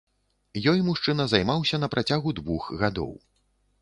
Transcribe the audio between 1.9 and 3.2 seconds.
працягу двух гадоў.